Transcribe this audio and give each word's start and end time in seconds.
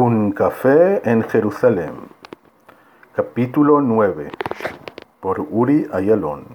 Un 0.00 0.30
café 0.30 1.02
en 1.10 1.24
Jerusalén. 1.24 1.92
Capítulo 3.16 3.80
9. 3.80 4.30
Por 5.18 5.40
Uri 5.40 5.88
Ayalon. 5.92 6.46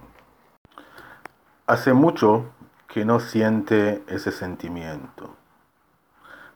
Hace 1.67 1.91
mucho 1.91 2.45
que 2.87 3.03
no 3.03 3.19
siente 3.19 4.01
ese 4.07 4.31
sentimiento. 4.31 5.35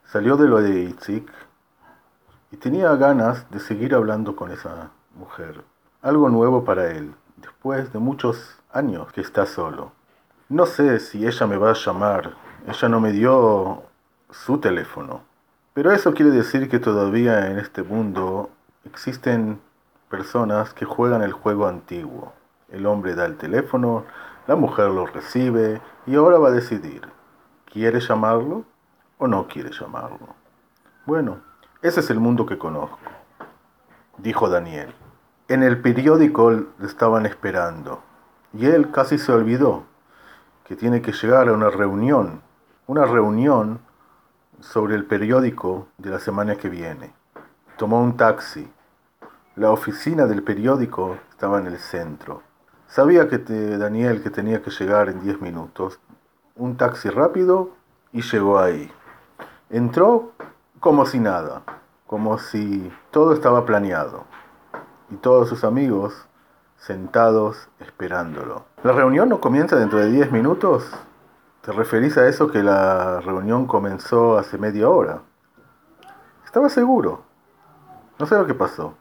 Salió 0.06 0.38
de 0.38 0.48
lo 0.48 0.62
de 0.62 0.84
Itzik 0.84 1.30
y 2.52 2.56
tenía 2.56 2.96
ganas 2.96 3.52
de 3.52 3.60
seguir 3.60 3.94
hablando 3.94 4.38
con 4.38 4.54
esa 4.54 4.92
mujer. 5.14 5.66
Algo 6.02 6.30
nuevo 6.30 6.64
para 6.64 6.90
él, 6.92 7.14
después 7.36 7.92
de 7.92 8.00
muchos 8.00 8.62
años 8.72 9.12
que 9.12 9.20
está 9.20 9.46
solo. 9.46 9.92
No 10.48 10.66
sé 10.66 11.02
si 11.02 11.28
ella 11.28 11.48
me 11.48 11.58
va 11.58 11.72
a 11.72 11.74
llamar. 11.74 12.36
Ella 12.66 12.88
no 12.88 13.02
me 13.02 13.12
dio 13.12 13.84
su 14.32 14.60
teléfono. 14.60 15.27
Pero 15.78 15.92
eso 15.92 16.16
quiere 16.16 16.32
decir 16.32 16.70
que 16.70 16.80
todavía 16.80 17.52
en 17.52 17.60
este 17.60 17.84
mundo 17.84 18.50
existen 18.84 19.62
personas 20.10 20.74
que 20.74 20.86
juegan 20.86 21.22
el 21.22 21.34
juego 21.34 21.68
antiguo. 21.68 22.34
El 22.72 22.88
hombre 22.88 23.14
da 23.14 23.28
el 23.28 23.38
teléfono, 23.38 24.04
la 24.48 24.56
mujer 24.56 24.90
lo 24.90 25.06
recibe 25.06 25.80
y 26.08 26.16
ahora 26.16 26.40
va 26.40 26.48
a 26.48 26.52
decidir, 26.52 27.02
¿quiere 27.72 28.00
llamarlo 28.00 28.66
o 29.20 29.28
no 29.28 29.48
quiere 29.48 29.70
llamarlo? 29.70 30.34
Bueno, 31.06 31.42
ese 31.84 32.00
es 32.00 32.10
el 32.10 32.20
mundo 32.20 32.48
que 32.48 32.58
conozco, 32.58 32.98
dijo 34.18 34.50
Daniel. 34.50 34.96
En 35.48 35.62
el 35.62 35.80
periódico 35.80 36.50
le 36.50 36.88
estaban 36.88 37.28
esperando 37.28 38.02
y 38.52 38.66
él 38.66 38.90
casi 38.90 39.20
se 39.20 39.32
olvidó 39.32 39.84
que 40.68 40.76
tiene 40.76 41.04
que 41.04 41.12
llegar 41.12 41.50
a 41.50 41.54
una 41.54 41.70
reunión, 41.70 42.42
una 42.88 43.06
reunión 43.06 43.86
sobre 44.60 44.96
el 44.96 45.06
periódico 45.06 45.88
de 45.98 46.10
la 46.10 46.20
semana 46.20 46.56
que 46.56 46.70
viene. 46.70 47.14
Tomó 47.78 48.02
un 48.02 48.18
taxi. 48.18 48.68
La 49.56 49.72
oficina 49.72 50.26
del 50.26 50.44
periódico 50.44 51.18
estaba 51.30 51.60
en 51.60 51.68
el 51.68 51.78
centro. 51.78 52.42
Sabía 52.88 53.28
que 53.28 53.38
Daniel 53.38 54.24
que 54.24 54.30
tenía 54.30 54.62
que 54.62 54.72
llegar 54.72 55.10
en 55.10 55.22
10 55.22 55.42
minutos. 55.42 56.00
Un 56.56 56.78
taxi 56.78 57.10
rápido 57.10 57.72
y 58.12 58.22
llegó 58.22 58.60
ahí. 58.60 58.92
Entró 59.70 60.32
como 60.80 61.06
si 61.06 61.20
nada, 61.20 61.64
como 62.08 62.38
si 62.38 62.92
todo 63.12 63.34
estaba 63.34 63.66
planeado. 63.66 64.26
Y 65.10 65.16
todos 65.16 65.50
sus 65.50 65.64
amigos 65.64 66.28
sentados 66.78 67.70
esperándolo. 67.80 68.66
La 68.84 68.94
reunión 68.94 69.30
no 69.30 69.40
comienza 69.40 69.76
dentro 69.76 70.00
de 70.00 70.10
10 70.12 70.32
minutos. 70.32 70.90
¿Te 71.68 71.74
referís 71.74 72.18
a 72.18 72.26
eso 72.30 72.48
que 72.48 72.64
la 72.64 73.20
reunión 73.20 73.68
comenzó 73.68 74.38
hace 74.38 74.58
media 74.58 74.88
hora? 74.88 75.24
Estaba 76.46 76.70
seguro. 76.70 77.24
No 78.18 78.26
sé 78.26 78.36
lo 78.36 78.48
que 78.48 78.54
pasó. 78.54 78.94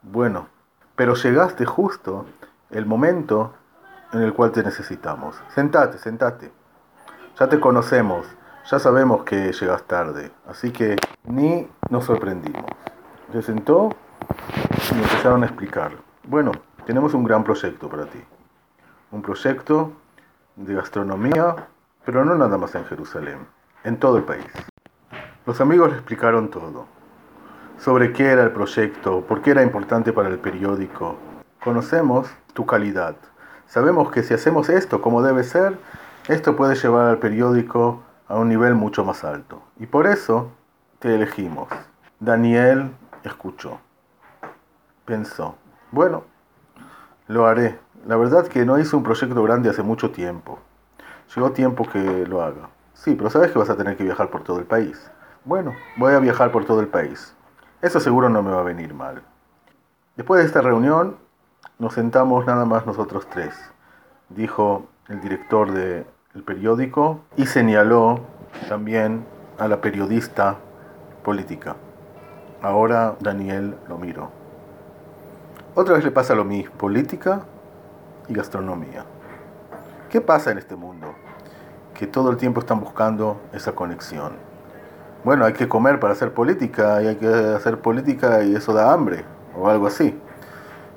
Bueno, 0.00 0.48
pero 0.96 1.14
llegaste 1.14 1.66
justo 1.66 2.24
el 2.70 2.86
momento 2.86 3.52
en 4.14 4.22
el 4.22 4.32
cual 4.32 4.50
te 4.52 4.62
necesitamos. 4.62 5.36
Sentate, 5.54 5.98
sentate. 5.98 6.50
Ya 7.38 7.50
te 7.50 7.60
conocemos, 7.60 8.26
ya 8.70 8.78
sabemos 8.78 9.22
que 9.24 9.52
llegas 9.52 9.82
tarde, 9.82 10.32
así 10.48 10.70
que 10.70 10.96
ni 11.24 11.68
nos 11.90 12.06
sorprendimos. 12.06 12.64
Se 13.30 13.42
sentó 13.42 13.90
y 14.90 14.94
empezaron 14.94 15.42
a 15.42 15.46
explicar. 15.48 15.92
Bueno, 16.26 16.52
tenemos 16.86 17.12
un 17.12 17.24
gran 17.24 17.44
proyecto 17.44 17.90
para 17.90 18.06
ti. 18.06 18.24
Un 19.10 19.20
proyecto 19.20 19.92
de 20.60 20.74
gastronomía, 20.74 21.56
pero 22.04 22.24
no 22.24 22.34
nada 22.36 22.58
más 22.58 22.74
en 22.74 22.84
Jerusalén, 22.84 23.38
en 23.84 23.98
todo 23.98 24.18
el 24.18 24.24
país. 24.24 24.46
Los 25.46 25.60
amigos 25.60 25.90
le 25.90 25.96
explicaron 25.96 26.50
todo, 26.50 26.86
sobre 27.78 28.12
qué 28.12 28.26
era 28.26 28.42
el 28.42 28.52
proyecto, 28.52 29.22
por 29.26 29.40
qué 29.40 29.52
era 29.52 29.62
importante 29.62 30.12
para 30.12 30.28
el 30.28 30.38
periódico. 30.38 31.16
Conocemos 31.62 32.30
tu 32.52 32.66
calidad. 32.66 33.16
Sabemos 33.66 34.10
que 34.10 34.22
si 34.22 34.34
hacemos 34.34 34.68
esto 34.68 35.00
como 35.00 35.22
debe 35.22 35.44
ser, 35.44 35.78
esto 36.28 36.56
puede 36.56 36.74
llevar 36.74 37.06
al 37.06 37.18
periódico 37.18 38.02
a 38.28 38.36
un 38.36 38.48
nivel 38.48 38.74
mucho 38.74 39.04
más 39.04 39.24
alto. 39.24 39.62
Y 39.78 39.86
por 39.86 40.06
eso 40.06 40.50
te 40.98 41.14
elegimos. 41.14 41.68
Daniel 42.18 42.90
escuchó. 43.24 43.80
Pensó, 45.06 45.56
bueno, 45.90 46.24
lo 47.28 47.46
haré. 47.46 47.78
La 48.06 48.16
verdad 48.16 48.46
que 48.46 48.64
no 48.64 48.78
hice 48.78 48.96
un 48.96 49.02
proyecto 49.02 49.42
grande 49.42 49.68
hace 49.68 49.82
mucho 49.82 50.10
tiempo. 50.10 50.58
Llegó 51.34 51.52
tiempo 51.52 51.86
que 51.86 52.26
lo 52.26 52.42
haga. 52.42 52.70
Sí, 52.94 53.14
pero 53.14 53.28
sabes 53.28 53.52
que 53.52 53.58
vas 53.58 53.68
a 53.68 53.76
tener 53.76 53.96
que 53.96 54.04
viajar 54.04 54.30
por 54.30 54.42
todo 54.42 54.58
el 54.58 54.64
país. 54.64 55.10
Bueno, 55.44 55.74
voy 55.96 56.14
a 56.14 56.18
viajar 56.18 56.50
por 56.50 56.64
todo 56.64 56.80
el 56.80 56.88
país. 56.88 57.34
Eso 57.82 58.00
seguro 58.00 58.30
no 58.30 58.42
me 58.42 58.50
va 58.50 58.60
a 58.60 58.64
venir 58.64 58.94
mal. 58.94 59.22
Después 60.16 60.40
de 60.40 60.46
esta 60.46 60.62
reunión, 60.62 61.16
nos 61.78 61.94
sentamos 61.94 62.46
nada 62.46 62.64
más 62.64 62.86
nosotros 62.86 63.26
tres, 63.28 63.54
dijo 64.30 64.86
el 65.08 65.20
director 65.20 65.70
del 65.70 66.04
periódico 66.44 67.20
y 67.36 67.46
señaló 67.46 68.20
también 68.68 69.26
a 69.58 69.68
la 69.68 69.80
periodista 69.80 70.56
política. 71.22 71.76
Ahora 72.62 73.16
Daniel 73.20 73.76
lo 73.88 73.98
miró. 73.98 74.30
Otra 75.74 75.94
vez 75.94 76.04
le 76.04 76.10
pasa 76.10 76.34
lo 76.34 76.44
mismo, 76.44 76.74
política 76.76 77.44
y 78.30 78.34
gastronomía. 78.34 79.04
¿Qué 80.08 80.20
pasa 80.20 80.52
en 80.52 80.58
este 80.58 80.76
mundo? 80.76 81.14
Que 81.94 82.06
todo 82.06 82.30
el 82.30 82.36
tiempo 82.36 82.60
están 82.60 82.80
buscando 82.80 83.40
esa 83.52 83.72
conexión. 83.72 84.32
Bueno, 85.24 85.44
hay 85.44 85.52
que 85.52 85.68
comer 85.68 86.00
para 86.00 86.14
hacer 86.14 86.32
política 86.32 87.02
y 87.02 87.08
hay 87.08 87.16
que 87.16 87.26
hacer 87.26 87.78
política 87.80 88.42
y 88.42 88.54
eso 88.54 88.72
da 88.72 88.92
hambre 88.92 89.24
o 89.58 89.68
algo 89.68 89.86
así. 89.86 90.18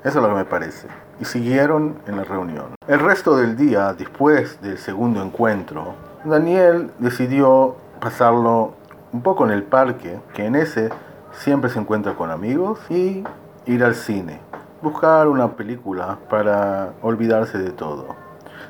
Eso 0.02 0.18
es 0.18 0.22
lo 0.22 0.28
que 0.28 0.34
me 0.34 0.44
parece. 0.44 0.88
Y 1.20 1.24
siguieron 1.24 1.98
en 2.06 2.16
la 2.16 2.24
reunión. 2.24 2.74
El 2.86 3.00
resto 3.00 3.36
del 3.36 3.56
día, 3.56 3.92
después 3.92 4.60
del 4.62 4.78
segundo 4.78 5.22
encuentro, 5.22 5.94
Daniel 6.24 6.90
decidió 6.98 7.76
pasarlo 8.00 8.74
un 9.12 9.22
poco 9.22 9.44
en 9.44 9.52
el 9.52 9.62
parque, 9.62 10.18
que 10.34 10.46
en 10.46 10.56
ese 10.56 10.90
siempre 11.32 11.70
se 11.70 11.78
encuentra 11.78 12.14
con 12.14 12.30
amigos, 12.30 12.80
y 12.90 13.24
ir 13.66 13.84
al 13.84 13.94
cine 13.94 14.40
buscar 14.84 15.26
una 15.26 15.56
película 15.56 16.18
para 16.30 16.92
olvidarse 17.02 17.58
de 17.58 17.70
todo. 17.70 18.14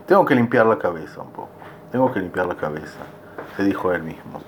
Tengo 0.06 0.24
que 0.24 0.34
limpiar 0.34 0.64
la 0.64 0.78
cabeza 0.78 1.20
un 1.20 1.30
poco. 1.30 1.50
Tengo 1.90 2.10
que 2.12 2.20
limpiar 2.20 2.46
la 2.46 2.56
cabeza, 2.56 2.98
se 3.56 3.64
dijo 3.64 3.92
él 3.92 4.02
mismo. 4.02 4.40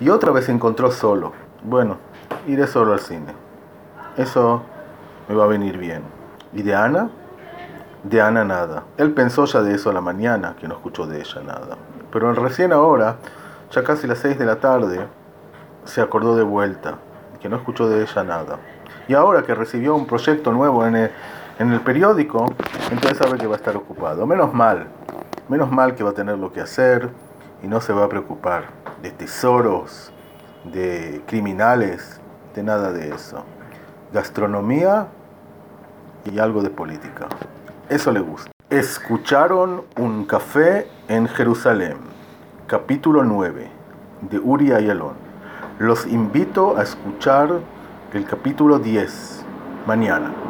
Y 0.00 0.08
otra 0.08 0.32
vez 0.32 0.46
se 0.46 0.52
encontró 0.52 0.90
solo. 0.90 1.32
Bueno, 1.62 1.98
iré 2.46 2.66
solo 2.66 2.92
al 2.92 3.00
cine. 3.00 3.32
Eso 4.16 4.62
me 5.28 5.34
va 5.34 5.44
a 5.44 5.48
venir 5.48 5.78
bien. 5.78 6.02
¿Y 6.52 6.62
de 6.62 6.74
Ana? 6.74 7.10
De 8.02 8.20
Ana 8.20 8.44
nada. 8.44 8.84
Él 8.96 9.12
pensó 9.12 9.44
ya 9.44 9.62
de 9.62 9.74
eso 9.74 9.90
a 9.90 9.92
la 9.92 10.00
mañana, 10.00 10.54
que 10.58 10.68
no 10.68 10.74
escuchó 10.74 11.06
de 11.06 11.20
ella 11.20 11.42
nada. 11.42 11.76
Pero 12.12 12.32
recién 12.34 12.72
ahora, 12.72 13.16
ya 13.70 13.82
casi 13.82 14.06
las 14.06 14.18
seis 14.18 14.38
de 14.38 14.46
la 14.46 14.56
tarde, 14.56 15.06
se 15.84 16.00
acordó 16.00 16.36
de 16.36 16.44
vuelta, 16.44 16.98
que 17.44 17.50
no 17.50 17.56
escuchó 17.56 17.90
de 17.90 18.00
ella 18.00 18.24
nada. 18.24 18.58
Y 19.06 19.12
ahora 19.12 19.42
que 19.42 19.54
recibió 19.54 19.94
un 19.94 20.06
proyecto 20.06 20.50
nuevo 20.50 20.86
en 20.86 20.96
el, 20.96 21.80
periódico, 21.82 22.54
entonces 22.90 23.18
sabe 23.18 23.36
que 23.36 23.46
va 23.46 23.52
a 23.52 23.58
estar 23.58 23.76
ocupado. 23.76 24.26
Menos 24.26 24.54
mal, 24.54 24.86
menos 25.50 25.70
mal 25.70 25.94
que 25.94 26.02
va 26.02 26.08
a 26.08 26.14
tener 26.14 26.38
lo 26.38 26.54
que 26.54 26.62
hacer 26.62 27.10
y 27.62 27.66
no 27.66 27.82
se 27.82 27.92
va 27.92 28.04
a 28.04 28.08
preocupar 28.08 28.68
de 29.02 29.10
tesoros, 29.10 30.10
de 30.72 31.20
criminales, 31.26 32.18
de 32.54 32.62
nada 32.62 32.92
de 32.92 33.10
eso. 33.10 33.44
Gastronomía 34.10 35.08
y 36.24 36.38
algo 36.38 36.62
de 36.62 36.70
política. 36.70 37.26
Eso 37.90 38.10
le 38.10 38.20
gusta. 38.20 38.50
Escucharon 38.70 39.82
un 39.98 40.24
café 40.24 40.88
en 41.08 41.28
Jerusalén, 41.28 41.98
capítulo 42.66 43.22
9, 43.22 43.68
de 44.30 44.38
Uri 44.38 44.72
Ayalon. 44.72 45.33
Los 45.78 46.06
invito 46.06 46.76
a 46.76 46.82
escuchar 46.82 47.60
el 48.12 48.24
capítulo 48.26 48.78
10 48.78 49.44
mañana. 49.86 50.34